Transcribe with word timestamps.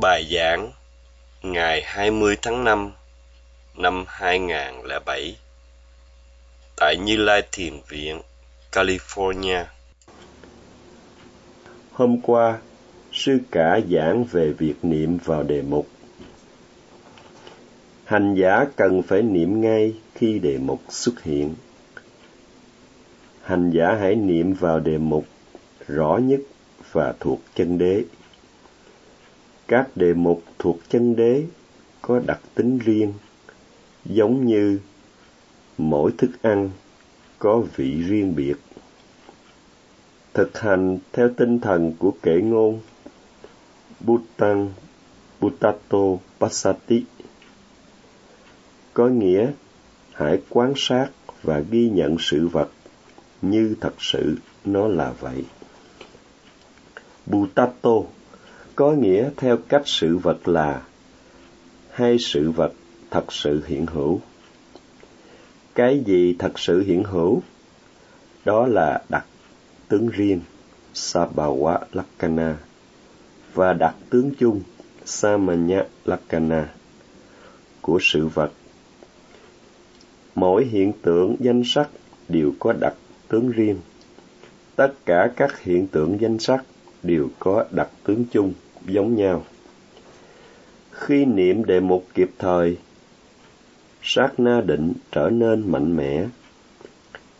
Bài 0.00 0.28
giảng 0.30 0.72
ngày 1.42 1.82
20 1.86 2.36
tháng 2.42 2.64
5 2.64 2.92
năm 3.76 4.04
2007 4.08 5.36
tại 6.76 6.96
Như 6.96 7.16
Lai 7.16 7.42
Thiền 7.52 7.74
Viện, 7.88 8.20
California. 8.72 9.64
Hôm 11.92 12.20
qua, 12.22 12.58
sư 13.12 13.38
cả 13.50 13.80
giảng 13.90 14.24
về 14.24 14.52
việc 14.52 14.74
niệm 14.82 15.18
vào 15.24 15.42
đề 15.42 15.62
mục. 15.62 15.88
Hành 18.04 18.34
giả 18.34 18.64
cần 18.76 19.02
phải 19.02 19.22
niệm 19.22 19.60
ngay 19.60 19.94
khi 20.14 20.38
đề 20.38 20.58
mục 20.58 20.80
xuất 20.88 21.22
hiện. 21.22 21.54
Hành 23.42 23.70
giả 23.70 23.96
hãy 24.00 24.14
niệm 24.14 24.54
vào 24.54 24.80
đề 24.80 24.98
mục 24.98 25.24
rõ 25.88 26.18
nhất 26.22 26.40
và 26.92 27.14
thuộc 27.20 27.40
chân 27.54 27.78
đế. 27.78 28.04
Các 29.68 29.96
đề 29.96 30.14
mục 30.14 30.42
thuộc 30.58 30.78
chân 30.88 31.16
đế 31.16 31.44
có 32.02 32.20
đặc 32.26 32.40
tính 32.54 32.78
riêng, 32.78 33.12
giống 34.04 34.46
như 34.46 34.80
mỗi 35.78 36.12
thức 36.18 36.30
ăn 36.42 36.70
có 37.38 37.62
vị 37.76 38.02
riêng 38.02 38.34
biệt. 38.36 38.54
Thực 40.34 40.58
hành 40.58 40.98
theo 41.12 41.28
tinh 41.36 41.60
thần 41.60 41.92
của 41.98 42.12
kệ 42.22 42.40
ngôn 42.42 42.80
Bhutan 44.00 44.68
Bhutato 45.40 45.98
Passati 46.40 47.04
có 48.94 49.08
nghĩa 49.08 49.52
hãy 50.12 50.42
quan 50.48 50.72
sát 50.76 51.08
và 51.42 51.58
ghi 51.70 51.90
nhận 51.90 52.16
sự 52.20 52.48
vật 52.48 52.70
như 53.42 53.76
thật 53.80 53.94
sự 53.98 54.36
nó 54.64 54.88
là 54.88 55.12
vậy. 55.20 55.44
Bhutato 57.26 58.02
có 58.78 58.92
nghĩa 58.92 59.30
theo 59.36 59.56
cách 59.68 59.82
sự 59.84 60.16
vật 60.18 60.48
là 60.48 60.82
hay 61.90 62.16
sự 62.20 62.50
vật 62.50 62.72
thật 63.10 63.32
sự 63.32 63.62
hiện 63.66 63.86
hữu. 63.86 64.20
Cái 65.74 66.02
gì 66.06 66.36
thật 66.38 66.58
sự 66.58 66.82
hiện 66.82 67.04
hữu? 67.04 67.42
Đó 68.44 68.66
là 68.66 69.02
đặc 69.08 69.26
tướng 69.88 70.08
riêng, 70.08 70.40
sabawa 70.94 71.78
lakana 71.92 72.56
và 73.54 73.72
đặc 73.72 73.94
tướng 74.10 74.30
chung, 74.38 74.62
Samanya 75.04 75.84
lakana 76.04 76.68
của 77.80 77.98
sự 78.02 78.26
vật. 78.26 78.52
Mỗi 80.34 80.64
hiện 80.64 80.92
tượng 81.02 81.36
danh 81.40 81.62
sắc 81.64 81.88
đều 82.28 82.52
có 82.58 82.72
đặc 82.72 82.94
tướng 83.28 83.50
riêng. 83.50 83.80
Tất 84.76 84.92
cả 85.06 85.30
các 85.36 85.60
hiện 85.60 85.86
tượng 85.86 86.20
danh 86.20 86.38
sắc 86.38 86.64
đều 87.02 87.28
có 87.38 87.64
đặc 87.70 87.88
tướng 88.04 88.24
chung 88.32 88.52
giống 88.86 89.16
nhau. 89.16 89.44
Khi 90.90 91.24
niệm 91.24 91.64
đề 91.64 91.80
mục 91.80 92.06
kịp 92.14 92.30
thời, 92.38 92.76
sát 94.02 94.40
na 94.40 94.60
định 94.60 94.92
trở 95.12 95.30
nên 95.30 95.72
mạnh 95.72 95.96
mẽ. 95.96 96.26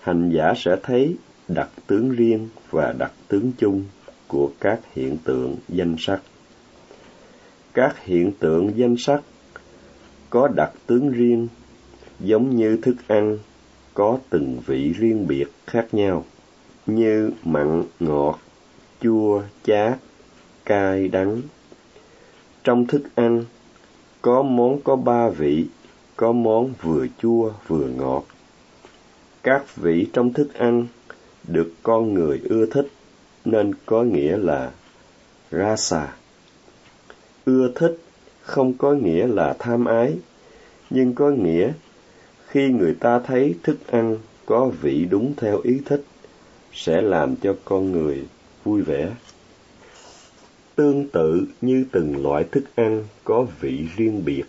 Hành 0.01 0.31
giả 0.31 0.53
sẽ 0.57 0.77
thấy 0.83 1.17
đặc 1.49 1.69
tướng 1.87 2.11
riêng 2.11 2.49
và 2.71 2.95
đặc 2.99 3.13
tướng 3.29 3.53
chung 3.59 3.85
của 4.29 4.51
các 4.61 4.81
hiện 4.95 5.17
tượng 5.25 5.57
danh 5.69 5.97
sắc. 5.99 6.21
Các 7.75 8.05
hiện 8.05 8.33
tượng 8.33 8.73
danh 8.77 8.97
sắc 8.99 9.21
có 10.31 10.49
đặc 10.49 10.73
tướng 10.87 11.11
riêng, 11.11 11.49
giống 12.21 12.57
như 12.57 12.79
thức 12.83 12.97
ăn 13.07 13.39
có 13.95 14.19
từng 14.31 14.61
vị 14.67 14.93
riêng 14.93 15.27
biệt 15.27 15.47
khác 15.67 15.87
nhau, 15.93 16.25
như 16.87 17.31
mặn, 17.45 17.83
ngọt, 18.01 18.39
chua, 19.01 19.43
chát, 19.65 19.99
cay, 20.69 21.09
đắng. 21.09 21.43
Trong 22.65 22.87
thức 22.87 23.03
ăn, 23.15 23.45
có 24.23 24.43
món 24.43 24.81
có 24.81 24.97
ba 24.97 25.29
vị, 25.29 25.67
có 26.17 26.33
món 26.33 26.73
vừa 26.83 27.07
chua 27.23 27.53
vừa 27.67 27.87
ngọt. 27.87 28.25
Các 29.43 29.77
vị 29.77 30.07
trong 30.13 30.33
thức 30.33 30.55
ăn 30.55 30.87
được 31.49 31.73
con 31.83 32.15
người 32.15 32.41
ưa 32.45 32.67
thích 32.67 32.89
nên 33.45 33.75
có 33.87 34.03
nghĩa 34.03 34.37
là 34.37 34.71
rasa. 35.51 36.09
Ưa 37.45 37.73
thích 37.75 37.99
không 38.41 38.73
có 38.79 38.93
nghĩa 38.93 39.27
là 39.27 39.57
tham 39.59 39.85
ái, 39.85 40.17
nhưng 40.91 41.15
có 41.15 41.31
nghĩa 41.31 41.73
khi 42.47 42.69
người 42.69 42.95
ta 43.01 43.19
thấy 43.19 43.55
thức 43.63 43.87
ăn 43.87 44.17
có 44.47 44.71
vị 44.81 45.07
đúng 45.11 45.33
theo 45.37 45.61
ý 45.63 45.81
thích 45.85 46.05
sẽ 46.73 47.01
làm 47.03 47.37
cho 47.37 47.55
con 47.65 47.93
người 47.93 48.25
vui 48.65 48.83
vẻ 48.83 49.11
tương 50.79 51.09
tự 51.09 51.47
như 51.61 51.85
từng 51.93 52.23
loại 52.23 52.45
thức 52.45 52.65
ăn 52.75 53.05
có 53.25 53.47
vị 53.61 53.87
riêng 53.97 54.25
biệt. 54.25 54.45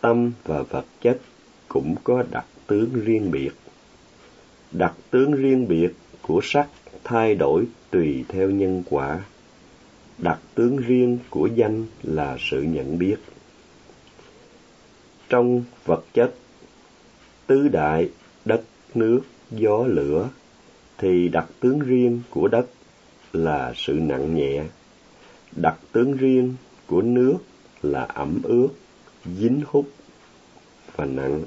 Tâm 0.00 0.32
và 0.44 0.62
vật 0.62 0.84
chất 1.00 1.18
cũng 1.68 1.94
có 2.04 2.24
đặc 2.30 2.44
tướng 2.66 2.90
riêng 3.04 3.30
biệt. 3.30 3.50
Đặc 4.72 4.94
tướng 5.10 5.32
riêng 5.32 5.68
biệt 5.68 5.92
của 6.22 6.40
sắc 6.42 6.68
thay 7.04 7.34
đổi 7.34 7.64
tùy 7.90 8.24
theo 8.28 8.50
nhân 8.50 8.82
quả. 8.90 9.24
Đặc 10.18 10.38
tướng 10.54 10.76
riêng 10.76 11.18
của 11.30 11.46
danh 11.54 11.86
là 12.02 12.36
sự 12.40 12.62
nhận 12.62 12.98
biết. 12.98 13.16
Trong 15.28 15.64
vật 15.84 16.04
chất, 16.14 16.34
tứ 17.46 17.68
đại, 17.68 18.10
đất, 18.44 18.62
nước, 18.94 19.20
gió, 19.50 19.84
lửa, 19.86 20.28
thì 20.98 21.28
đặc 21.28 21.46
tướng 21.60 21.78
riêng 21.78 22.22
của 22.30 22.48
đất 22.48 22.66
là 23.32 23.72
sự 23.76 23.92
nặng 23.92 24.34
nhẹ 24.34 24.62
đặc 25.56 25.78
tướng 25.92 26.16
riêng 26.16 26.54
của 26.86 27.02
nước 27.02 27.36
là 27.82 28.02
ẩm 28.02 28.40
ướt, 28.42 28.68
dính 29.24 29.62
hút 29.66 29.88
và 30.96 31.04
nặng. 31.04 31.42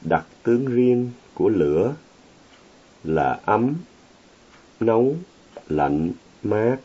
Đặc 0.00 0.26
tướng 0.42 0.66
riêng 0.66 1.10
của 1.34 1.48
lửa 1.48 1.94
là 3.04 3.40
ấm, 3.44 3.74
nóng, 4.80 5.14
lạnh, 5.68 6.12
mát, 6.42 6.76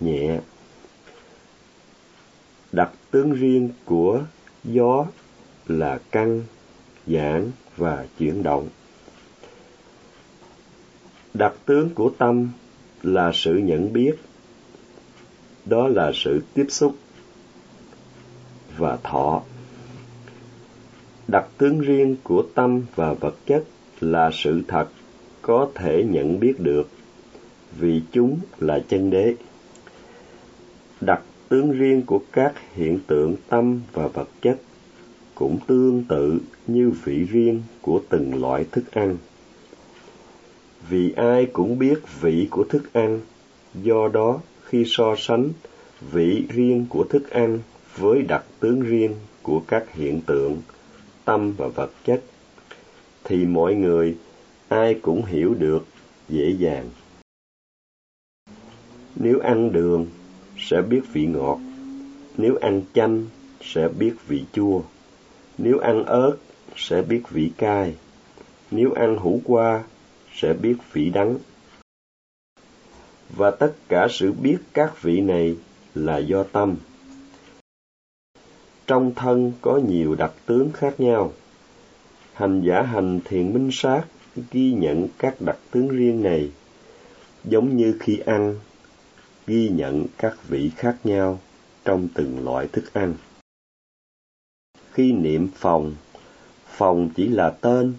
nhẹ. 0.00 0.40
Đặc 2.72 2.90
tướng 3.10 3.32
riêng 3.32 3.70
của 3.84 4.22
gió 4.64 5.06
là 5.66 5.98
căng, 6.10 6.42
giãn 7.06 7.50
và 7.76 8.06
chuyển 8.18 8.42
động. 8.42 8.68
Đặc 11.34 11.54
tướng 11.66 11.94
của 11.94 12.10
tâm 12.18 12.48
là 13.02 13.30
sự 13.34 13.54
nhận 13.54 13.92
biết 13.92 14.14
đó 15.66 15.88
là 15.88 16.12
sự 16.14 16.40
tiếp 16.54 16.66
xúc 16.68 16.96
và 18.76 18.98
thọ. 19.02 19.42
Đặc 21.28 21.46
tướng 21.58 21.80
riêng 21.80 22.16
của 22.22 22.44
tâm 22.54 22.82
và 22.94 23.12
vật 23.12 23.34
chất 23.46 23.64
là 24.00 24.30
sự 24.32 24.62
thật 24.68 24.88
có 25.42 25.68
thể 25.74 26.04
nhận 26.04 26.40
biết 26.40 26.60
được, 26.60 26.88
vì 27.78 28.02
chúng 28.12 28.38
là 28.58 28.80
chân 28.88 29.10
đế. 29.10 29.34
Đặc 31.00 31.22
tướng 31.48 31.72
riêng 31.72 32.02
của 32.06 32.20
các 32.32 32.52
hiện 32.74 32.98
tượng 33.06 33.34
tâm 33.48 33.80
và 33.92 34.08
vật 34.08 34.28
chất 34.42 34.56
cũng 35.34 35.58
tương 35.66 36.04
tự 36.08 36.38
như 36.66 36.92
vị 37.04 37.24
riêng 37.24 37.62
của 37.82 38.00
từng 38.08 38.42
loại 38.42 38.64
thức 38.72 38.90
ăn. 38.90 39.16
Vì 40.88 41.12
ai 41.12 41.46
cũng 41.46 41.78
biết 41.78 41.98
vị 42.20 42.48
của 42.50 42.64
thức 42.64 42.92
ăn, 42.92 43.20
do 43.74 44.08
đó 44.08 44.40
khi 44.74 44.84
so 44.86 45.14
sánh 45.18 45.52
vị 46.12 46.44
riêng 46.48 46.86
của 46.88 47.04
thức 47.04 47.30
ăn 47.30 47.58
với 47.96 48.22
đặc 48.22 48.44
tướng 48.60 48.80
riêng 48.80 49.14
của 49.42 49.62
các 49.68 49.94
hiện 49.94 50.20
tượng, 50.26 50.62
tâm 51.24 51.52
và 51.52 51.68
vật 51.68 51.90
chất, 52.04 52.22
thì 53.24 53.44
mọi 53.44 53.74
người 53.74 54.16
ai 54.68 54.94
cũng 55.02 55.24
hiểu 55.24 55.54
được 55.54 55.84
dễ 56.28 56.50
dàng. 56.58 56.90
Nếu 59.16 59.40
ăn 59.40 59.72
đường, 59.72 60.06
sẽ 60.58 60.82
biết 60.82 61.02
vị 61.12 61.26
ngọt. 61.26 61.58
Nếu 62.36 62.56
ăn 62.60 62.82
chanh, 62.94 63.26
sẽ 63.60 63.88
biết 63.88 64.14
vị 64.28 64.44
chua. 64.52 64.82
Nếu 65.58 65.78
ăn 65.78 66.04
ớt, 66.04 66.36
sẽ 66.76 67.02
biết 67.02 67.22
vị 67.30 67.50
cay. 67.56 67.94
Nếu 68.70 68.92
ăn 68.92 69.16
hủ 69.16 69.40
qua, 69.44 69.84
sẽ 70.34 70.52
biết 70.52 70.76
vị 70.92 71.10
đắng 71.10 71.38
và 73.30 73.50
tất 73.50 73.72
cả 73.88 74.06
sự 74.10 74.32
biết 74.32 74.56
các 74.72 75.02
vị 75.02 75.20
này 75.20 75.56
là 75.94 76.18
do 76.18 76.42
tâm. 76.42 76.76
Trong 78.86 79.14
thân 79.14 79.52
có 79.60 79.80
nhiều 79.88 80.14
đặc 80.14 80.32
tướng 80.46 80.72
khác 80.72 81.00
nhau. 81.00 81.32
Hành 82.32 82.62
giả 82.62 82.82
hành 82.82 83.20
thiền 83.24 83.52
minh 83.52 83.70
sát 83.72 84.04
ghi 84.50 84.72
nhận 84.72 85.08
các 85.18 85.40
đặc 85.40 85.58
tướng 85.70 85.88
riêng 85.88 86.22
này, 86.22 86.50
giống 87.44 87.76
như 87.76 87.96
khi 88.00 88.18
ăn, 88.26 88.58
ghi 89.46 89.68
nhận 89.68 90.06
các 90.18 90.36
vị 90.48 90.70
khác 90.76 90.96
nhau 91.04 91.40
trong 91.84 92.08
từng 92.14 92.44
loại 92.44 92.68
thức 92.72 92.92
ăn. 92.92 93.14
Khi 94.92 95.12
niệm 95.12 95.48
phòng 95.54 95.94
phòng 96.66 97.10
chỉ 97.16 97.28
là 97.28 97.50
tên, 97.50 97.94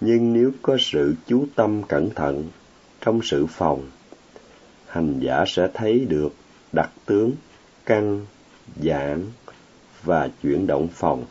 nhưng 0.00 0.32
nếu 0.32 0.50
có 0.62 0.76
sự 0.80 1.14
chú 1.26 1.46
tâm 1.54 1.82
cẩn 1.88 2.10
thận 2.10 2.44
trong 3.00 3.20
sự 3.22 3.46
phòng 3.46 3.90
hành 4.86 5.20
giả 5.20 5.44
sẽ 5.46 5.68
thấy 5.74 6.04
được 6.08 6.34
đặc 6.72 6.90
tướng 7.06 7.32
căng, 7.86 8.26
giãn 8.82 9.22
và 10.02 10.28
chuyển 10.42 10.66
động 10.66 10.88
phòng. 10.88 11.24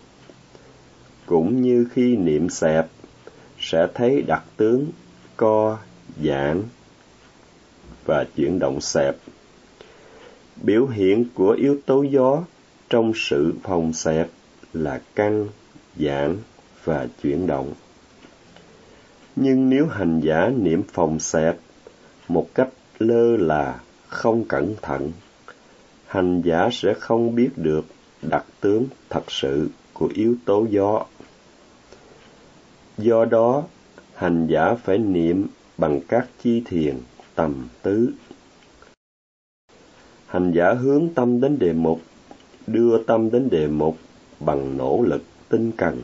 Cũng 1.25 1.61
như 1.61 1.87
khi 1.91 2.15
niệm 2.15 2.49
xẹp, 2.49 2.87
sẽ 3.59 3.87
thấy 3.93 4.21
đặc 4.21 4.43
tướng 4.57 4.87
co, 5.37 5.77
giãn 6.23 6.63
và 8.05 8.25
chuyển 8.35 8.59
động 8.59 8.81
xẹp. 8.81 9.15
Biểu 10.63 10.87
hiện 10.87 11.25
của 11.33 11.51
yếu 11.51 11.79
tố 11.85 12.03
gió 12.03 12.43
trong 12.89 13.11
sự 13.15 13.53
phòng 13.63 13.93
xẹp 13.93 14.27
là 14.73 15.01
căng, 15.15 15.47
giãn 15.97 16.37
và 16.83 17.07
chuyển 17.23 17.47
động. 17.47 17.73
Nhưng 19.35 19.69
nếu 19.69 19.87
hành 19.87 20.19
giả 20.19 20.49
niệm 20.57 20.83
phòng 20.93 21.19
xẹp 21.19 21.57
một 22.27 22.49
cách 22.55 22.69
lơ 22.99 23.37
là, 23.37 23.79
không 24.07 24.43
cẩn 24.43 24.75
thận, 24.81 25.11
hành 26.05 26.41
giả 26.41 26.69
sẽ 26.71 26.93
không 26.99 27.35
biết 27.35 27.49
được 27.55 27.85
đặc 28.21 28.45
tướng 28.61 28.85
thật 29.09 29.31
sự 29.31 29.69
của 29.93 30.09
yếu 30.13 30.35
tố 30.45 30.65
gió. 30.69 31.05
Do 32.97 33.25
đó, 33.25 33.63
hành 34.13 34.47
giả 34.47 34.75
phải 34.83 34.97
niệm 34.97 35.47
bằng 35.77 36.01
các 36.07 36.27
chi 36.43 36.61
thiền 36.65 36.95
tầm 37.35 37.67
tứ. 37.81 38.11
Hành 40.27 40.51
giả 40.51 40.73
hướng 40.73 41.09
tâm 41.15 41.41
đến 41.41 41.59
đề 41.59 41.73
mục, 41.73 42.01
đưa 42.67 43.03
tâm 43.03 43.31
đến 43.31 43.49
đề 43.49 43.67
mục 43.67 43.97
bằng 44.39 44.77
nỗ 44.77 45.01
lực 45.01 45.21
tinh 45.49 45.71
cần. 45.77 46.01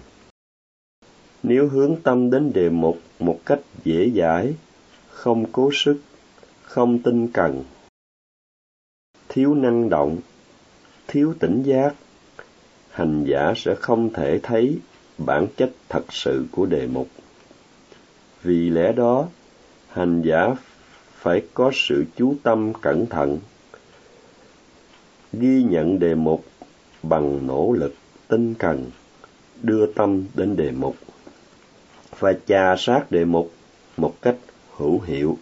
Nếu 1.44 1.68
hướng 1.68 1.96
tâm 2.04 2.30
đến 2.30 2.54
đề 2.54 2.70
mục 2.70 3.00
một 3.20 3.40
cách 3.46 3.60
dễ 3.84 4.12
dãi, 4.16 4.54
không 5.10 5.46
cố 5.52 5.70
sức, 5.74 5.98
không 6.71 7.00
tinh 7.00 7.27
cần, 7.27 7.63
thiếu 9.29 9.53
năng 9.53 9.89
động, 9.89 10.18
thiếu 11.07 11.33
tỉnh 11.39 11.63
giác, 11.63 11.95
hành 12.89 13.23
giả 13.27 13.53
sẽ 13.56 13.75
không 13.75 14.13
thể 14.13 14.39
thấy 14.44 14.79
bản 15.18 15.47
chất 15.57 15.71
thật 15.89 16.13
sự 16.13 16.45
của 16.51 16.65
đề 16.65 16.88
mục. 16.88 17.07
Vì 18.44 18.69
lẽ 18.69 18.91
đó, 18.91 19.27
hành 19.88 20.21
giả 20.21 20.56
phải 21.15 21.41
có 21.53 21.71
sự 21.73 22.06
chú 22.15 22.35
tâm 22.44 22.73
cẩn 22.81 23.06
thận, 23.06 23.39
ghi 25.33 25.63
nhận 25.63 26.00
đề 26.00 26.15
mục 26.15 26.45
bằng 27.03 27.47
nỗ 27.47 27.71
lực 27.71 27.94
tinh 28.27 28.53
cần, 28.53 28.91
đưa 29.62 29.94
tâm 29.94 30.25
đến 30.33 30.56
đề 30.56 30.71
mục 30.71 30.95
và 32.19 32.33
chà 32.47 32.75
sát 32.77 33.12
đề 33.12 33.25
mục 33.25 33.51
một 33.97 34.15
cách 34.21 34.38
hữu 34.77 35.01
hiệu. 35.01 35.38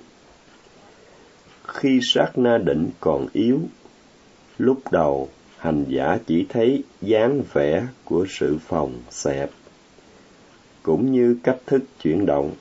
Khi 1.79 1.99
sát 2.03 2.37
na 2.37 2.57
định 2.57 2.89
còn 2.99 3.27
yếu, 3.33 3.59
lúc 4.57 4.91
đầu 4.91 5.29
hành 5.57 5.85
giả 5.87 6.17
chỉ 6.27 6.45
thấy 6.49 6.83
dáng 7.01 7.43
vẻ 7.53 7.87
của 8.05 8.25
sự 8.29 8.57
phòng 8.67 8.93
xẹp, 9.09 9.49
cũng 10.83 11.11
như 11.11 11.37
cách 11.43 11.57
thức 11.65 11.83
chuyển 12.01 12.25
động. 12.25 12.51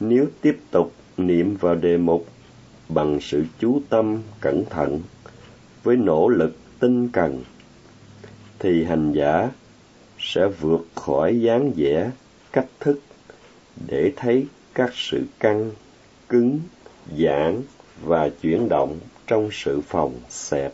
Nếu 0.00 0.26
tiếp 0.40 0.58
tục 0.70 0.92
niệm 1.16 1.56
vào 1.56 1.74
đề 1.74 1.96
mục 1.96 2.26
bằng 2.88 3.18
sự 3.20 3.44
chú 3.58 3.80
tâm 3.88 4.22
cẩn 4.40 4.64
thận 4.70 5.00
với 5.82 5.96
nỗ 5.96 6.28
lực 6.28 6.56
tinh 6.80 7.08
cần 7.08 7.44
thì 8.58 8.84
hành 8.84 9.12
giả 9.12 9.50
sẽ 10.18 10.46
vượt 10.60 10.86
khỏi 10.94 11.40
dáng 11.40 11.72
vẻ 11.76 12.10
cách 12.52 12.68
thức 12.80 13.00
để 13.88 14.12
thấy 14.16 14.46
các 14.74 14.90
sự 14.94 15.24
căng 15.40 15.70
cứng 16.28 16.60
giãn 17.18 17.62
và 18.02 18.28
chuyển 18.28 18.68
động 18.68 18.98
trong 19.26 19.48
sự 19.52 19.80
phòng 19.80 20.20
xẹp. 20.28 20.72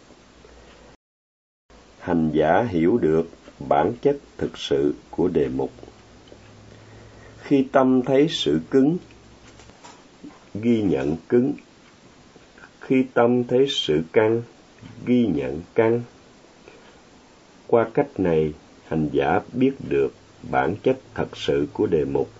Hành 1.99 2.31
giả 2.35 2.63
hiểu 2.69 2.99
được 2.99 3.29
bản 3.69 3.93
chất 4.03 4.17
thực 4.37 4.59
sự 4.59 4.95
của 5.11 5.29
đề 5.29 5.49
mục. 5.49 5.71
Khi 7.43 7.67
tâm 7.73 8.03
thấy 8.03 8.27
sự 8.31 8.61
cứng, 8.71 8.97
ghi 10.55 10.83
nhận 10.83 11.17
cứng. 11.29 11.53
Khi 12.81 13.05
tâm 13.15 13.45
thấy 13.45 13.67
sự 13.69 14.03
căng, 14.13 14.43
ghi 15.07 15.27
nhận 15.27 15.63
căng. 15.75 16.03
Qua 17.67 17.89
cách 17.95 18.21
này, 18.21 18.53
hành 18.89 19.09
giả 19.13 19.41
biết 19.53 19.73
được 19.89 20.15
bản 20.51 20.77
chất 20.83 20.99
thật 21.15 21.37
sự 21.37 21.67
của 21.73 21.87
đề 21.87 22.05
mục. 22.05 22.31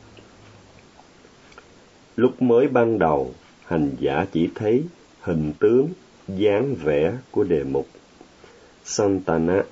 Lúc 2.17 2.43
mới 2.43 2.69
ban 2.69 2.99
đầu 2.99 3.35
hành 3.69 3.97
giả 4.01 4.27
chỉ 4.33 4.49
thấy 4.55 4.85
hình 5.21 5.53
tướng, 5.61 5.89
dáng 6.29 6.75
vẻ 6.75 7.13
của 7.31 7.45
đề 7.45 7.65
mục. 7.65 7.87
Santana, 8.85 9.63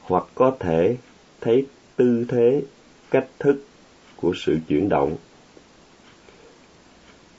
hoặc 0.00 0.24
có 0.34 0.56
thể 0.60 0.96
thấy 1.40 1.66
tư 1.96 2.24
thế, 2.28 2.62
cách 3.10 3.28
thức 3.38 3.64
của 4.16 4.32
sự 4.36 4.58
chuyển 4.68 4.88
động. 4.88 5.16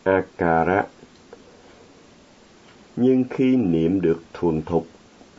Akara, 0.03 0.83
nhưng 2.95 3.23
khi 3.29 3.55
niệm 3.55 4.01
được 4.01 4.21
thuần 4.33 4.61
thục, 4.61 4.87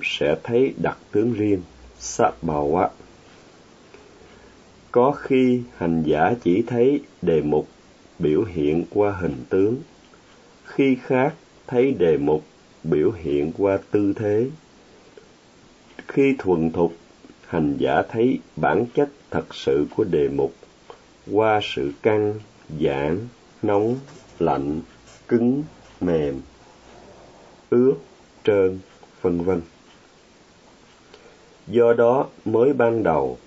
sẽ 0.03 0.37
thấy 0.43 0.75
đặc 0.83 0.99
tướng 1.13 1.33
riêng 1.33 1.63
sabbawa 2.01 2.89
có 4.93 5.13
khi 5.13 5.63
hành 5.77 6.03
giả 6.07 6.35
chỉ 6.43 6.63
thấy 6.67 7.01
đề 7.23 7.43
mục 7.43 7.69
biểu 8.19 8.45
hiện 8.45 8.85
qua 8.91 9.17
hình 9.21 9.37
tướng 9.49 9.77
khi 10.75 10.97
khác 11.03 11.35
thấy 11.67 11.95
đề 11.99 12.17
mục 12.17 12.45
biểu 12.85 13.11
hiện 13.11 13.53
qua 13.59 13.79
tư 13.91 14.13
thế. 14.17 14.47
Khi 16.09 16.35
thuần 16.39 16.71
thục, 16.71 16.95
hành 17.47 17.77
giả 17.79 18.03
thấy 18.03 18.39
bản 18.57 18.87
chất 18.95 19.09
thật 19.31 19.55
sự 19.55 19.87
của 19.97 20.05
đề 20.05 20.29
mục 20.29 20.55
qua 21.33 21.61
sự 21.63 21.93
căng, 22.03 22.35
giãn, 22.81 23.19
nóng, 23.63 23.97
lạnh, 24.39 24.81
cứng, 25.29 25.63
mềm, 26.01 26.41
ướt, 27.71 27.95
trơn, 28.45 28.79
vân 29.23 29.41
vân. 29.41 29.61
Do 31.67 31.93
đó 31.93 32.29
mới 32.45 32.73
ban 32.73 33.03
đầu, 33.03 33.39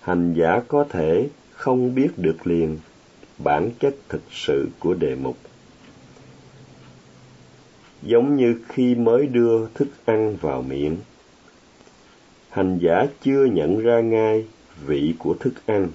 hành 0.00 0.34
giả 0.34 0.60
có 0.68 0.84
thể 0.88 1.28
không 1.50 1.94
biết 1.94 2.08
được 2.16 2.46
liền 2.46 2.78
bản 3.38 3.70
chất 3.80 3.94
thực 4.08 4.22
sự 4.30 4.68
của 4.78 4.94
đề 4.94 5.14
mục 5.14 5.36
giống 8.06 8.36
như 8.36 8.60
khi 8.68 8.94
mới 8.94 9.26
đưa 9.26 9.66
thức 9.74 9.88
ăn 10.04 10.36
vào 10.40 10.62
miệng. 10.62 10.96
Hành 12.50 12.78
giả 12.82 13.06
chưa 13.22 13.44
nhận 13.44 13.78
ra 13.80 14.00
ngay 14.00 14.46
vị 14.86 15.14
của 15.18 15.34
thức 15.40 15.54
ăn. 15.66 15.88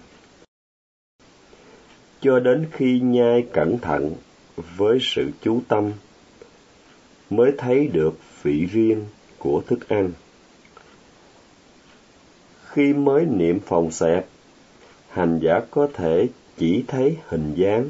Cho 2.21 2.39
đến 2.39 2.65
khi 2.71 2.99
nhai 2.99 3.45
cẩn 3.53 3.77
thận 3.77 4.15
với 4.77 4.97
sự 5.01 5.29
chú 5.41 5.61
tâm, 5.67 5.91
mới 7.29 7.51
thấy 7.57 7.87
được 7.87 8.19
vị 8.43 8.65
riêng 8.71 9.05
của 9.37 9.61
thức 9.67 9.89
ăn. 9.89 10.11
Khi 12.65 12.93
mới 12.93 13.25
niệm 13.25 13.59
phòng 13.59 13.91
xẹp, 13.91 14.25
hành 15.09 15.39
giả 15.39 15.61
có 15.71 15.87
thể 15.93 16.27
chỉ 16.57 16.83
thấy 16.87 17.17
hình 17.27 17.53
dáng 17.55 17.89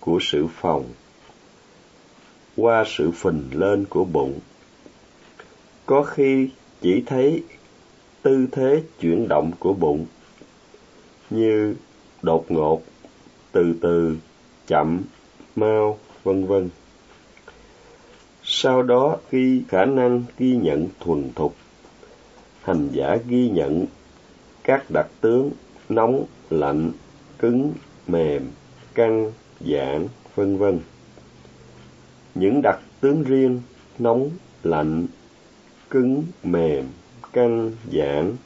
của 0.00 0.18
sự 0.20 0.46
phòng 0.60 0.84
qua 2.56 2.84
sự 2.86 3.10
phình 3.10 3.42
lên 3.52 3.84
của 3.84 4.04
bụng. 4.04 4.38
Có 5.86 6.02
khi 6.02 6.50
chỉ 6.80 7.02
thấy 7.06 7.42
tư 8.22 8.46
thế 8.52 8.82
chuyển 9.00 9.28
động 9.28 9.52
của 9.58 9.72
bụng, 9.72 10.06
như 11.30 11.74
đột 12.22 12.50
ngột, 12.50 12.82
từ 13.52 13.74
từ, 13.80 14.16
chậm, 14.66 15.02
mau, 15.56 15.98
vân 16.24 16.46
vân. 16.46 16.70
Sau 18.42 18.82
đó 18.82 19.16
khi 19.30 19.62
khả 19.68 19.84
năng 19.84 20.24
ghi 20.38 20.56
nhận 20.56 20.88
thuần 21.00 21.30
thục, 21.34 21.54
hành 22.62 22.88
giả 22.92 23.16
ghi 23.28 23.48
nhận 23.48 23.86
các 24.64 24.90
đặc 24.90 25.06
tướng 25.20 25.50
nóng, 25.88 26.24
lạnh, 26.50 26.92
cứng, 27.38 27.72
mềm, 28.06 28.50
căng, 28.94 29.32
giãn, 29.60 30.06
vân 30.34 30.58
vân 30.58 30.80
những 32.38 32.62
đặc 32.62 32.80
tướng 33.00 33.22
riêng 33.22 33.60
nóng, 33.98 34.30
lạnh, 34.62 35.06
cứng, 35.90 36.24
mềm, 36.42 36.84
căng, 37.32 37.72
giãn, 37.92 38.36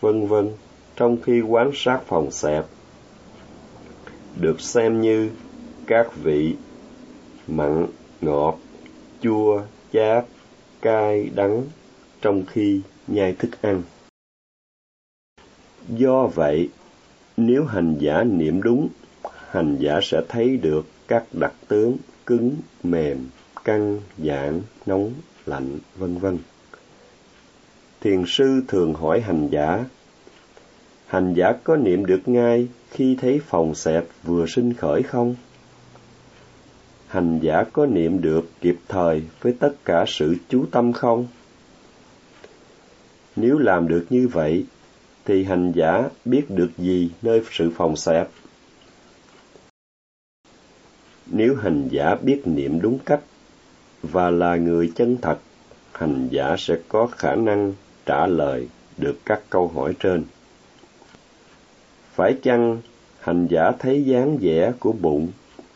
vân 0.00 0.26
vân, 0.26 0.50
trong 0.96 1.16
khi 1.22 1.40
quán 1.40 1.70
sát 1.74 2.00
phòng 2.06 2.30
xẹp, 2.30 2.64
được 4.40 4.60
xem 4.60 5.00
như 5.00 5.30
các 5.86 6.16
vị 6.16 6.56
mặn, 7.46 7.86
ngọt, 8.20 8.58
chua, 9.20 9.62
chát, 9.92 10.24
cay, 10.82 11.30
đắng 11.34 11.62
trong 12.20 12.44
khi 12.46 12.80
nhai 13.06 13.32
thức 13.32 13.62
ăn. 13.62 13.82
Do 15.88 16.26
vậy, 16.26 16.68
nếu 17.36 17.64
hành 17.64 17.96
giả 17.98 18.24
niệm 18.24 18.62
đúng, 18.62 18.88
hành 19.50 19.76
giả 19.80 20.00
sẽ 20.02 20.20
thấy 20.28 20.56
được 20.56 20.86
các 21.08 21.24
đặc 21.32 21.52
tướng 21.68 21.96
cứng 22.26 22.56
mềm 22.82 23.28
căng 23.64 24.00
giãn 24.18 24.60
nóng 24.86 25.12
lạnh 25.46 25.78
vân 25.96 26.18
vân 26.18 26.38
thiền 28.04 28.24
sư 28.26 28.62
thường 28.68 28.94
hỏi 28.94 29.20
hành 29.20 29.48
giả, 29.48 29.84
hành 31.06 31.34
giả 31.34 31.52
có 31.64 31.76
niệm 31.76 32.06
được 32.06 32.20
ngay 32.28 32.68
khi 32.90 33.16
thấy 33.20 33.40
phòng 33.46 33.74
xẹp 33.74 34.04
vừa 34.22 34.46
sinh 34.46 34.74
khởi 34.74 35.02
không? 35.02 35.34
Hành 37.06 37.38
giả 37.42 37.64
có 37.72 37.86
niệm 37.86 38.22
được 38.22 38.50
kịp 38.60 38.76
thời 38.88 39.22
với 39.40 39.52
tất 39.58 39.72
cả 39.84 40.04
sự 40.08 40.36
chú 40.48 40.66
tâm 40.70 40.92
không? 40.92 41.26
Nếu 43.36 43.58
làm 43.58 43.88
được 43.88 44.06
như 44.10 44.28
vậy, 44.28 44.66
thì 45.24 45.44
hành 45.44 45.72
giả 45.72 46.08
biết 46.24 46.50
được 46.50 46.70
gì 46.78 47.10
nơi 47.22 47.42
sự 47.50 47.70
phòng 47.76 47.96
xẹp? 47.96 48.28
Nếu 51.26 51.56
hành 51.56 51.88
giả 51.88 52.14
biết 52.14 52.42
niệm 52.44 52.80
đúng 52.80 52.98
cách 52.98 53.20
và 54.02 54.30
là 54.30 54.56
người 54.56 54.92
chân 54.94 55.16
thật, 55.22 55.38
hành 55.92 56.28
giả 56.30 56.56
sẽ 56.58 56.76
có 56.88 57.06
khả 57.06 57.34
năng 57.34 57.72
trả 58.06 58.26
lời 58.26 58.68
được 58.96 59.18
các 59.24 59.40
câu 59.50 59.68
hỏi 59.68 59.94
trên. 59.98 60.24
Phải 62.14 62.36
chăng 62.42 62.80
hành 63.20 63.46
giả 63.46 63.72
thấy 63.78 64.04
dáng 64.04 64.38
vẻ 64.40 64.72
của 64.78 64.92
bụng 64.92 65.28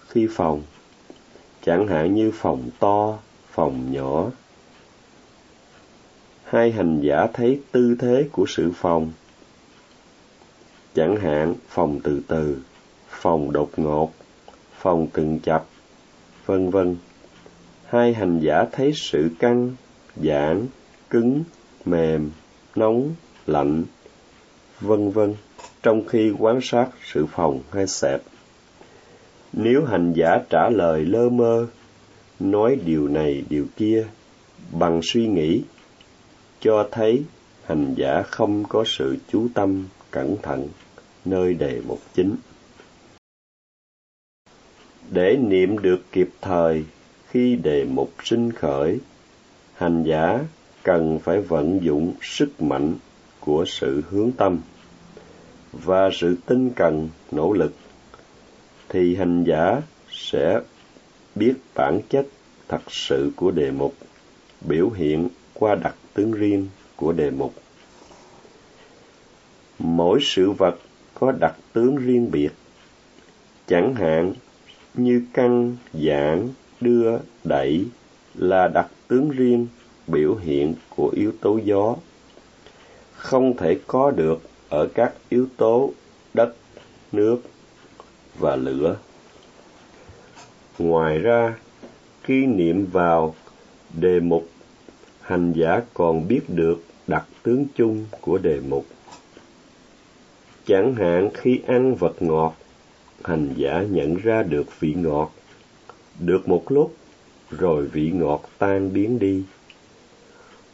khi 0.08 0.28
phòng, 0.30 0.62
chẳng 1.64 1.86
hạn 1.86 2.14
như 2.14 2.30
phòng 2.34 2.70
to, 2.78 3.18
phòng 3.50 3.92
nhỏ. 3.92 4.30
Hai 6.44 6.72
hành 6.72 7.00
giả 7.00 7.26
thấy 7.32 7.60
tư 7.72 7.96
thế 7.98 8.28
của 8.32 8.44
sự 8.48 8.72
phòng, 8.76 9.12
chẳng 10.94 11.16
hạn 11.16 11.54
phòng 11.68 12.00
từ 12.02 12.22
từ, 12.28 12.58
phòng 13.08 13.52
đột 13.52 13.70
ngột, 13.76 14.12
phòng 14.78 15.06
từng 15.12 15.38
chập, 15.42 15.66
vân 16.46 16.70
vân. 16.70 16.96
Hai 17.86 18.14
hành 18.14 18.40
giả 18.40 18.64
thấy 18.72 18.92
sự 18.94 19.30
căng, 19.38 19.74
giãn, 20.16 20.66
cứng, 21.10 21.44
mềm, 21.84 22.30
nóng, 22.76 23.14
lạnh, 23.46 23.84
vân 24.80 25.10
vân 25.10 25.34
trong 25.82 26.08
khi 26.08 26.32
quan 26.38 26.58
sát 26.62 26.88
sự 27.12 27.26
phòng 27.26 27.60
hay 27.72 27.86
xẹp. 27.86 28.20
Nếu 29.52 29.84
hành 29.84 30.12
giả 30.12 30.38
trả 30.50 30.70
lời 30.70 31.04
lơ 31.04 31.28
mơ, 31.28 31.66
nói 32.40 32.78
điều 32.84 33.08
này 33.08 33.44
điều 33.48 33.66
kia 33.76 34.06
bằng 34.70 35.00
suy 35.02 35.26
nghĩ, 35.26 35.62
cho 36.60 36.88
thấy 36.90 37.22
hành 37.64 37.94
giả 37.96 38.22
không 38.22 38.64
có 38.68 38.84
sự 38.86 39.16
chú 39.32 39.48
tâm 39.54 39.86
cẩn 40.10 40.36
thận 40.42 40.68
nơi 41.24 41.54
đề 41.54 41.80
mục 41.86 42.00
chính. 42.14 42.36
Để 45.10 45.36
niệm 45.36 45.78
được 45.78 46.12
kịp 46.12 46.28
thời 46.40 46.84
khi 47.28 47.56
đề 47.56 47.84
mục 47.84 48.12
sinh 48.24 48.52
khởi, 48.52 48.98
hành 49.74 50.02
giả 50.02 50.38
cần 50.82 51.18
phải 51.18 51.40
vận 51.40 51.82
dụng 51.82 52.14
sức 52.22 52.62
mạnh 52.62 52.94
của 53.40 53.64
sự 53.68 54.02
hướng 54.10 54.32
tâm 54.32 54.58
và 55.72 56.10
sự 56.12 56.36
tinh 56.46 56.70
cần 56.76 57.08
nỗ 57.30 57.52
lực 57.52 57.74
thì 58.88 59.16
hành 59.16 59.44
giả 59.44 59.82
sẽ 60.10 60.60
biết 61.34 61.54
bản 61.74 62.00
chất 62.08 62.26
thật 62.68 62.82
sự 62.88 63.30
của 63.36 63.50
đề 63.50 63.70
mục 63.70 63.94
biểu 64.60 64.90
hiện 64.90 65.28
qua 65.54 65.74
đặc 65.74 65.94
tướng 66.14 66.32
riêng 66.32 66.68
của 66.96 67.12
đề 67.12 67.30
mục. 67.30 67.54
Mỗi 69.78 70.18
sự 70.22 70.50
vật 70.50 70.78
có 71.14 71.32
đặc 71.32 71.56
tướng 71.72 71.96
riêng 71.96 72.30
biệt 72.30 72.50
chẳng 73.66 73.94
hạn 73.94 74.34
như 74.94 75.22
căng 75.32 75.76
giãn 75.94 76.48
đưa 76.80 77.18
đẩy 77.44 77.86
là 78.34 78.68
đặc 78.68 78.86
tướng 79.08 79.30
riêng 79.30 79.66
biểu 80.06 80.34
hiện 80.34 80.74
của 80.96 81.10
yếu 81.16 81.32
tố 81.40 81.58
gió 81.64 81.96
không 83.18 83.56
thể 83.56 83.78
có 83.86 84.10
được 84.10 84.42
ở 84.68 84.88
các 84.94 85.12
yếu 85.28 85.46
tố 85.56 85.90
đất, 86.34 86.54
nước 87.12 87.40
và 88.38 88.56
lửa. 88.56 88.96
Ngoài 90.78 91.18
ra, 91.18 91.54
khi 92.22 92.46
niệm 92.46 92.86
vào 92.86 93.34
đề 94.00 94.20
mục, 94.20 94.48
hành 95.20 95.52
giả 95.52 95.80
còn 95.94 96.28
biết 96.28 96.40
được 96.48 96.82
đặc 97.06 97.24
tướng 97.42 97.66
chung 97.76 98.04
của 98.20 98.38
đề 98.38 98.60
mục. 98.68 98.86
Chẳng 100.66 100.94
hạn 100.94 101.30
khi 101.34 101.60
ăn 101.66 101.94
vật 101.94 102.22
ngọt, 102.22 102.56
hành 103.24 103.54
giả 103.56 103.82
nhận 103.90 104.16
ra 104.16 104.42
được 104.42 104.80
vị 104.80 104.94
ngọt. 104.94 105.32
Được 106.20 106.48
một 106.48 106.72
lúc, 106.72 106.94
rồi 107.50 107.86
vị 107.86 108.10
ngọt 108.10 108.48
tan 108.58 108.92
biến 108.92 109.18
đi. 109.18 109.42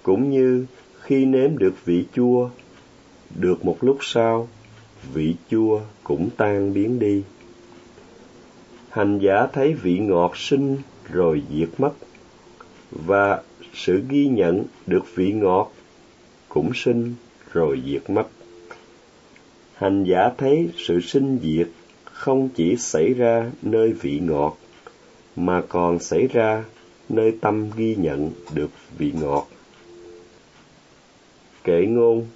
Cũng 0.02 0.30
như 0.30 0.66
khi 1.00 1.24
nếm 1.24 1.58
được 1.58 1.74
vị 1.84 2.04
chua, 2.14 2.50
được 3.34 3.64
một 3.64 3.84
lúc 3.84 3.98
sau, 4.00 4.48
vị 5.12 5.34
chua 5.50 5.80
cũng 6.04 6.30
tan 6.36 6.74
biến 6.74 6.98
đi. 6.98 7.22
Hành 8.88 9.18
giả 9.18 9.46
thấy 9.52 9.74
vị 9.74 9.98
ngọt 9.98 10.36
sinh 10.36 10.78
rồi 11.12 11.42
diệt 11.50 11.68
mất, 11.78 11.92
và 12.90 13.42
sự 13.74 14.02
ghi 14.08 14.26
nhận 14.26 14.64
được 14.86 15.04
vị 15.14 15.32
ngọt 15.32 15.72
cũng 16.48 16.70
sinh 16.74 17.14
rồi 17.52 17.82
diệt 17.86 18.10
mất. 18.10 18.26
Hành 19.74 20.04
giả 20.04 20.30
thấy 20.38 20.68
sự 20.76 21.00
sinh 21.00 21.38
diệt 21.42 21.68
không 22.24 22.48
chỉ 22.48 22.76
xảy 22.76 23.14
ra 23.14 23.50
nơi 23.62 23.92
vị 23.92 24.20
ngọt, 24.20 24.56
mà 25.36 25.62
còn 25.68 25.98
xảy 25.98 26.26
ra 26.26 26.64
nơi 27.08 27.38
tâm 27.40 27.70
ghi 27.76 27.96
nhận 27.96 28.30
được 28.54 28.70
vị 28.98 29.12
ngọt. 29.20 29.48
Kệ 31.64 31.86
ngôn 31.86 32.26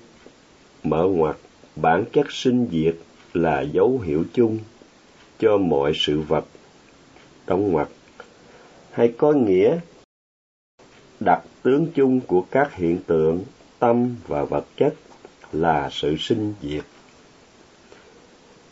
Mở 0.83 1.05
ngoặt, 1.05 1.37
bản 1.77 2.05
chất 2.13 2.33
sinh 2.33 2.69
diệt 2.73 2.97
là 3.33 3.61
dấu 3.61 3.99
hiệu 3.99 4.25
chung 4.33 4.59
cho 5.39 5.57
mọi 5.57 5.93
sự 5.95 6.21
vật. 6.21 6.45
Đóng 7.47 7.73
ngoặt, 7.73 7.89
hay 8.91 9.15
có 9.19 9.33
nghĩa 9.33 9.79
đặc 11.21 11.43
tướng 11.63 11.87
chung 11.95 12.21
của 12.21 12.45
các 12.51 12.75
hiện 12.75 12.99
tượng 13.07 13.45
tâm 13.79 14.17
và 14.27 14.45
vật 14.45 14.67
chất 14.77 14.95
là 15.53 15.89
sự 15.93 16.17
sinh 16.17 16.55
diệt. 16.63 16.85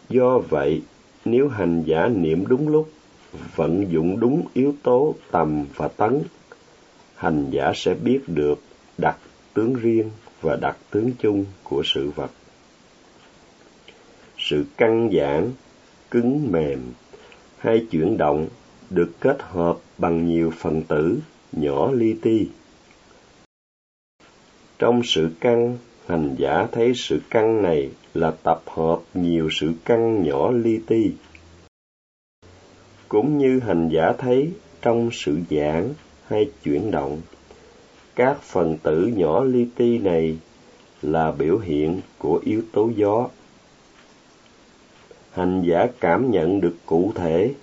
Do 0.08 0.38
vậy, 0.38 0.82
nếu 1.26 1.48
hành 1.48 1.82
giả 1.86 2.08
niệm 2.08 2.46
đúng 2.46 2.68
lúc, 2.68 2.90
vận 3.56 3.92
dụng 3.92 4.20
đúng 4.20 4.42
yếu 4.54 4.74
tố 4.82 5.14
tầm 5.30 5.66
và 5.76 5.88
tấn, 5.88 6.22
hành 7.14 7.50
giả 7.50 7.72
sẽ 7.74 7.94
biết 7.94 8.20
được 8.26 8.60
đặc 8.98 9.18
tướng 9.54 9.74
riêng 9.74 10.10
và 10.40 10.56
đặc 10.56 10.76
tướng 10.90 11.10
chung 11.18 11.44
của 11.62 11.82
sự 11.84 12.10
vật. 12.10 12.30
Sự 14.38 14.64
căng 14.76 15.10
giãn, 15.18 15.52
cứng 16.10 16.52
mềm 16.52 16.78
hay 17.58 17.86
chuyển 17.90 18.16
động 18.16 18.48
được 18.90 19.10
kết 19.20 19.36
hợp 19.42 19.78
bằng 19.98 20.26
nhiều 20.26 20.52
phần 20.58 20.82
tử 20.82 21.18
nhỏ 21.52 21.90
li 21.92 22.16
ti. 22.22 22.48
Trong 24.78 25.02
sự 25.04 25.30
căng, 25.40 25.78
hành 26.06 26.34
giả 26.38 26.66
thấy 26.72 26.92
sự 26.94 27.20
căng 27.30 27.62
này 27.62 27.90
là 28.16 28.30
tập 28.42 28.62
hợp 28.66 29.00
nhiều 29.14 29.48
sự 29.50 29.72
căng 29.84 30.22
nhỏ 30.22 30.50
li 30.50 30.80
ti. 30.86 31.12
Cũng 33.08 33.38
như 33.38 33.60
hành 33.60 33.88
giả 33.88 34.12
thấy 34.18 34.52
trong 34.82 35.10
sự 35.12 35.38
giãn 35.50 35.92
hay 36.28 36.50
chuyển 36.62 36.90
động 36.90 37.20
các 38.16 38.42
phần 38.42 38.76
tử 38.82 39.12
nhỏ 39.16 39.44
li 39.44 39.66
ti 39.76 39.98
này 39.98 40.38
là 41.02 41.32
biểu 41.32 41.58
hiện 41.58 42.00
của 42.18 42.40
yếu 42.44 42.62
tố 42.72 42.90
gió. 42.96 43.28
Hành 45.32 45.62
giả 45.66 45.86
cảm 46.00 46.30
nhận 46.30 46.60
được 46.60 46.76
cụ 46.86 47.12
thể 47.14 47.54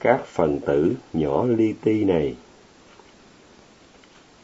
các 0.00 0.26
phần 0.26 0.60
tử 0.60 0.94
nhỏ 1.12 1.44
li 1.44 1.74
ti 1.82 2.04
này. 2.04 2.34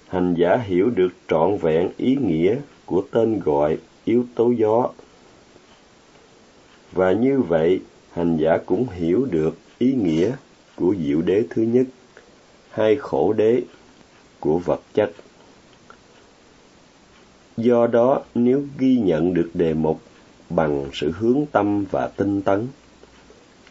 Hành 0.08 0.34
giả 0.34 0.56
hiểu 0.56 0.90
được 0.90 1.10
trọn 1.28 1.56
vẹn 1.56 1.90
ý 1.96 2.16
nghĩa 2.16 2.56
của 2.86 3.02
tên 3.10 3.40
gọi 3.40 3.78
yếu 4.04 4.24
tố 4.34 4.50
gió. 4.50 4.90
Và 6.94 7.12
như 7.12 7.40
vậy, 7.40 7.80
hành 8.12 8.36
giả 8.36 8.58
cũng 8.66 8.88
hiểu 8.88 9.26
được 9.30 9.58
ý 9.78 9.92
nghĩa 9.92 10.32
của 10.76 10.94
diệu 11.06 11.22
đế 11.22 11.44
thứ 11.50 11.62
nhất, 11.62 11.86
hai 12.70 12.96
khổ 12.96 13.32
đế 13.32 13.62
của 14.40 14.58
vật 14.58 14.80
chất. 14.94 15.12
Do 17.56 17.86
đó, 17.86 18.22
nếu 18.34 18.64
ghi 18.78 18.98
nhận 18.98 19.34
được 19.34 19.50
đề 19.54 19.74
mục 19.74 20.00
bằng 20.50 20.86
sự 20.92 21.12
hướng 21.18 21.46
tâm 21.52 21.84
và 21.90 22.08
tinh 22.16 22.42
tấn, 22.42 22.66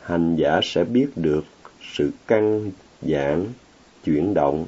hành 0.01 0.36
giả 0.36 0.60
sẽ 0.63 0.84
biết 0.84 1.08
được 1.15 1.46
sự 1.82 2.12
căng, 2.27 2.72
giãn, 3.01 3.46
chuyển 4.03 4.34
động. 4.34 4.68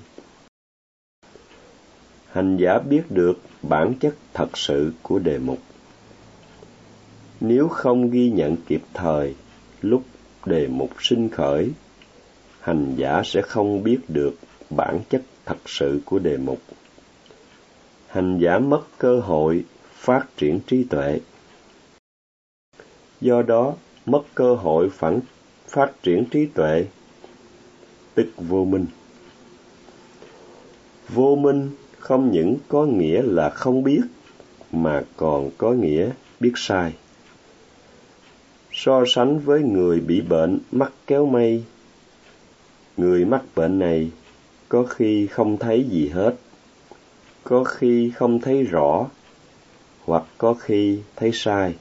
Hành 2.32 2.58
giả 2.58 2.80
biết 2.80 3.04
được 3.10 3.40
bản 3.62 3.94
chất 4.00 4.16
thật 4.34 4.58
sự 4.58 4.94
của 5.02 5.20
đề 5.20 5.38
mục. 5.38 5.60
Nếu 7.40 7.68
không 7.68 8.10
ghi 8.10 8.30
nhận 8.30 8.56
kịp 8.68 8.82
thời 8.94 9.36
lúc 9.82 10.04
đề 10.46 10.68
mục 10.68 10.90
sinh 11.00 11.30
khởi, 11.30 11.72
hành 12.60 12.96
giả 12.96 13.22
sẽ 13.26 13.42
không 13.42 13.84
biết 13.84 14.00
được 14.08 14.36
bản 14.70 15.00
chất 15.10 15.22
thật 15.46 15.58
sự 15.66 16.02
của 16.06 16.20
đề 16.20 16.38
mục 16.38 16.60
hành 18.16 18.38
giả 18.40 18.60
mất 18.60 18.82
cơ 18.98 19.20
hội 19.20 19.64
phát 19.94 20.28
triển 20.38 20.60
trí 20.68 20.84
tuệ. 20.84 21.20
Do 23.22 23.42
đó, 23.42 23.74
mất 24.06 24.22
cơ 24.36 24.56
hội 24.56 24.90
phản 24.90 25.20
phát 25.68 25.92
triển 26.04 26.26
trí 26.32 26.46
tuệ, 26.46 26.86
tức 28.14 28.28
vô 28.38 28.66
minh. 28.66 28.86
Vô 31.10 31.36
minh 31.36 31.70
không 32.00 32.32
những 32.32 32.58
có 32.68 32.86
nghĩa 32.86 33.22
là 33.22 33.50
không 33.50 33.84
biết, 33.84 34.02
mà 34.72 35.04
còn 35.18 35.50
có 35.58 35.72
nghĩa 35.72 36.10
biết 36.40 36.54
sai. 36.56 36.94
So 38.78 39.04
sánh 39.08 39.40
với 39.40 39.64
người 39.64 40.00
bị 40.00 40.22
bệnh 40.22 40.60
mắt 40.72 40.92
kéo 41.08 41.26
mây, 41.26 41.64
người 42.98 43.26
mắc 43.26 43.42
bệnh 43.56 43.80
này 43.80 44.12
có 44.70 44.84
khi 44.84 45.28
không 45.28 45.58
thấy 45.58 45.86
gì 45.90 46.10
hết, 46.10 46.36
có 47.44 47.64
khi 47.64 48.12
không 48.16 48.42
thấy 48.42 48.64
rõ, 48.64 49.08
hoặc 50.06 50.24
có 50.38 50.54
khi 50.54 51.00
thấy 51.16 51.32
sai. 51.34 51.76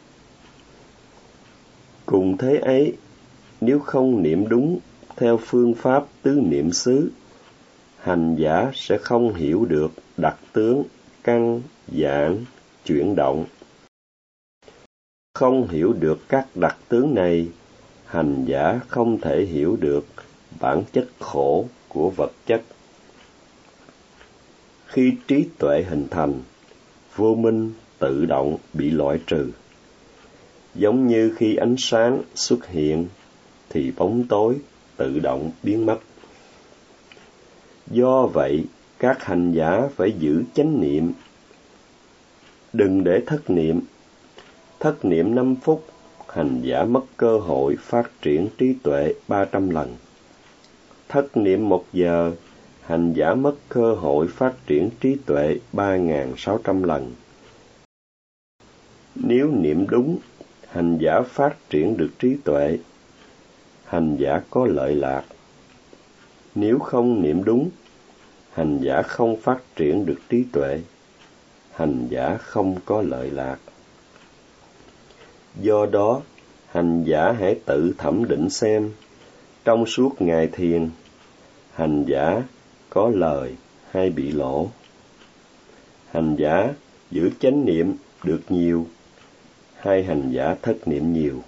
Cùng 2.06 2.36
thế 2.36 2.56
ấy, 2.56 2.92
nếu 3.60 3.80
không 3.80 4.22
niệm 4.22 4.48
đúng 4.48 4.78
theo 5.16 5.36
phương 5.36 5.74
pháp 5.74 6.04
tứ 6.22 6.40
niệm 6.44 6.72
xứ, 6.72 7.10
hành 7.98 8.36
giả 8.36 8.70
sẽ 8.74 8.98
không 8.98 9.34
hiểu 9.34 9.64
được 9.64 9.92
đặc 10.16 10.36
tướng, 10.52 10.82
căn, 11.24 11.60
dạng, 11.88 12.44
chuyển 12.84 13.14
động. 13.16 13.44
Không 15.38 15.68
hiểu 15.68 15.92
được 15.92 16.28
các 16.28 16.46
đặc 16.54 16.76
tướng 16.88 17.14
này, 17.14 17.48
hành 18.06 18.44
giả 18.44 18.80
không 18.88 19.20
thể 19.20 19.44
hiểu 19.44 19.76
được 19.80 20.06
bản 20.60 20.82
chất 20.92 21.08
khổ 21.20 21.66
của 21.88 22.10
vật 22.10 22.32
chất. 22.46 22.62
Khi 24.86 25.12
trí 25.28 25.46
tuệ 25.58 25.82
hình 25.88 26.06
thành, 26.10 26.34
vô 27.16 27.34
minh 27.34 27.72
tự 27.98 28.26
động 28.26 28.56
bị 28.72 28.90
loại 28.90 29.18
trừ. 29.26 29.50
Giống 30.74 31.06
như 31.06 31.34
khi 31.36 31.56
ánh 31.56 31.74
sáng 31.78 32.22
xuất 32.34 32.66
hiện 32.66 33.06
thì 33.70 33.92
bóng 33.96 34.24
tối 34.28 34.56
tự 34.96 35.18
động 35.18 35.50
biến 35.62 35.86
mất. 35.86 35.98
Do 37.90 38.26
vậy, 38.26 38.64
các 38.98 39.24
hành 39.24 39.52
giả 39.52 39.82
phải 39.96 40.12
giữ 40.18 40.42
chánh 40.54 40.80
niệm, 40.80 41.12
đừng 42.72 43.04
để 43.04 43.22
thất 43.26 43.50
niệm. 43.50 43.80
Thất 44.84 45.04
niệm 45.04 45.34
năm 45.34 45.56
phút, 45.56 45.84
hành 46.28 46.60
giả 46.62 46.84
mất 46.84 47.00
cơ 47.16 47.38
hội 47.38 47.76
phát 47.80 48.10
triển 48.22 48.48
trí 48.58 48.74
tuệ 48.82 49.14
ba 49.28 49.44
trăm 49.44 49.70
lần. 49.70 49.96
Thất 51.08 51.36
niệm 51.36 51.68
một 51.68 51.84
giờ, 51.92 52.32
hành 52.80 53.12
giả 53.12 53.34
mất 53.34 53.54
cơ 53.68 53.94
hội 53.94 54.28
phát 54.28 54.52
triển 54.66 54.90
trí 55.00 55.16
tuệ 55.26 55.58
ba 55.72 55.98
sáu 56.36 56.60
trăm 56.64 56.82
lần. 56.82 57.12
Nếu 59.14 59.50
niệm 59.50 59.86
đúng, 59.88 60.18
hành 60.68 60.98
giả 60.98 61.20
phát 61.28 61.56
triển 61.70 61.96
được 61.96 62.10
trí 62.18 62.36
tuệ, 62.44 62.78
hành 63.84 64.16
giả 64.16 64.40
có 64.50 64.66
lợi 64.66 64.94
lạc. 64.94 65.24
Nếu 66.54 66.78
không 66.78 67.22
niệm 67.22 67.44
đúng, 67.44 67.70
hành 68.52 68.78
giả 68.78 69.02
không 69.02 69.36
phát 69.40 69.58
triển 69.76 70.06
được 70.06 70.18
trí 70.28 70.44
tuệ, 70.52 70.80
hành 71.72 72.06
giả 72.10 72.36
không 72.40 72.76
có 72.84 73.02
lợi 73.02 73.30
lạc. 73.30 73.58
Do 75.60 75.86
đó, 75.86 76.22
hành 76.66 77.04
giả 77.04 77.32
hãy 77.32 77.60
tự 77.64 77.94
thẩm 77.98 78.28
định 78.28 78.50
xem, 78.50 78.90
trong 79.64 79.86
suốt 79.86 80.22
ngày 80.22 80.48
thiền, 80.52 80.90
hành 81.72 82.04
giả 82.04 82.42
có 82.90 83.10
lời 83.14 83.54
hay 83.90 84.10
bị 84.10 84.32
lỗ. 84.32 84.68
Hành 86.10 86.36
giả 86.36 86.74
giữ 87.10 87.30
chánh 87.40 87.64
niệm 87.64 87.94
được 88.24 88.40
nhiều, 88.48 88.86
hay 89.76 90.04
hành 90.04 90.30
giả 90.30 90.56
thất 90.62 90.88
niệm 90.88 91.12
nhiều. 91.12 91.42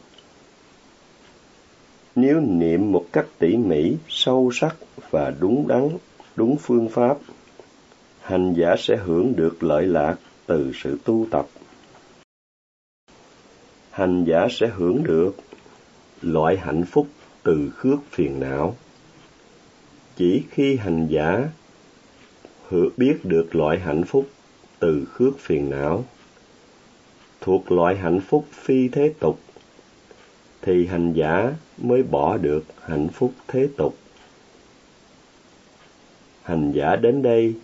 Nếu 2.14 2.40
niệm 2.40 2.92
một 2.92 3.04
cách 3.12 3.26
tỉ 3.38 3.56
mỉ, 3.56 3.96
sâu 4.08 4.50
sắc 4.54 4.76
và 5.10 5.32
đúng 5.40 5.68
đắn, 5.68 5.88
đúng 6.36 6.56
phương 6.56 6.88
pháp, 6.88 7.18
hành 8.20 8.54
giả 8.54 8.74
sẽ 8.78 8.96
hưởng 8.96 9.36
được 9.36 9.62
lợi 9.62 9.86
lạc 9.86 10.16
từ 10.46 10.72
sự 10.74 10.98
tu 11.04 11.26
tập. 11.30 11.46
Hành 13.96 14.24
giả 14.24 14.48
sẽ 14.50 14.66
hưởng 14.66 15.04
được 15.04 15.36
loại 16.22 16.56
hạnh 16.56 16.84
phúc 16.84 17.06
từ 17.42 17.70
khước 17.76 17.98
phiền 18.10 18.40
não. 18.40 18.76
Chỉ 20.16 20.42
khi 20.50 20.76
hành 20.76 21.06
giả 21.06 21.48
biết 22.96 23.16
được 23.24 23.54
loại 23.54 23.78
hạnh 23.78 24.04
phúc 24.04 24.28
từ 24.78 25.04
khước 25.04 25.38
phiền 25.38 25.70
não, 25.70 26.04
thuộc 27.40 27.72
loại 27.72 27.96
hạnh 27.96 28.20
phúc 28.20 28.46
phi 28.52 28.88
thế 28.88 29.14
tục, 29.20 29.40
thì 30.62 30.86
hành 30.86 31.12
giả 31.12 31.54
mới 31.78 32.02
bỏ 32.02 32.36
được 32.36 32.64
hạnh 32.82 33.08
phúc 33.08 33.32
thế 33.48 33.68
tục 33.76 33.96
hành 36.42 36.72
giả 36.72 36.96
đến 36.96 37.22
đây 37.22 37.54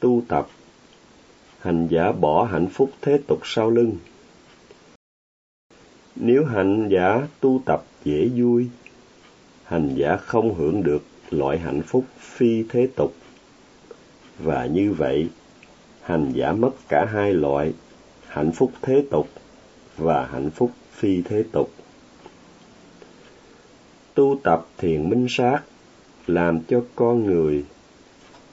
tu 0.00 0.22
tập, 0.28 0.48
hành 1.60 1.88
giả 1.88 2.12
bỏ 2.12 2.44
hạnh 2.44 2.68
phúc 2.68 2.90
thế 3.02 3.18
tục 3.26 3.40
sau 3.44 3.70
lưng 3.70 3.96
nếu 6.16 6.44
hành 6.44 6.88
giả 6.88 7.26
tu 7.40 7.60
tập 7.64 7.84
dễ 8.04 8.28
vui, 8.36 8.68
hành 9.64 9.94
giả 9.94 10.16
không 10.16 10.54
hưởng 10.54 10.82
được 10.82 11.02
loại 11.30 11.58
hạnh 11.58 11.82
phúc 11.82 12.04
phi 12.18 12.64
thế 12.68 12.88
tục. 12.96 13.14
Và 14.38 14.66
như 14.66 14.92
vậy, 14.92 15.28
hành 16.02 16.32
giả 16.34 16.52
mất 16.52 16.70
cả 16.88 17.06
hai 17.12 17.32
loại, 17.32 17.72
hạnh 18.26 18.52
phúc 18.52 18.72
thế 18.82 19.04
tục 19.10 19.28
và 19.96 20.26
hạnh 20.26 20.50
phúc 20.50 20.70
phi 20.92 21.22
thế 21.22 21.44
tục. 21.52 21.70
Tu 24.14 24.40
tập 24.42 24.66
thiền 24.78 25.10
minh 25.10 25.26
sát 25.28 25.60
làm 26.26 26.60
cho 26.68 26.84
con 26.94 27.26
người, 27.26 27.64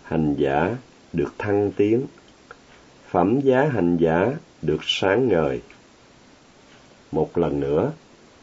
hành 0.03 0.35
giả 0.37 0.75
được 1.13 1.33
thăng 1.37 1.71
tiến. 1.71 2.01
Phẩm 3.09 3.39
giá 3.41 3.69
hành 3.73 3.97
giả 3.97 4.33
được 4.61 4.79
sáng 4.83 5.27
ngời 5.27 5.61
một 7.11 7.37
lần 7.37 7.59
nữa, 7.59 7.91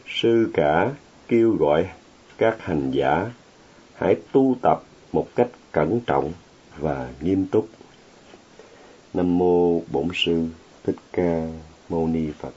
sư 0.07 0.49
cả 0.53 0.91
kêu 1.27 1.51
gọi 1.51 1.89
các 2.37 2.61
hành 2.61 2.91
giả 2.91 3.31
hãy 3.95 4.15
tu 4.31 4.55
tập 4.61 4.83
một 5.11 5.27
cách 5.35 5.49
cẩn 5.71 5.99
trọng 5.99 6.31
và 6.77 7.09
nghiêm 7.21 7.45
túc. 7.45 7.69
Nam 9.13 9.37
mô 9.37 9.81
bổn 9.91 10.07
sư 10.13 10.47
thích 10.83 10.95
ca 11.13 11.47
mâu 11.89 12.07
ni 12.07 12.31
phật. 12.39 12.53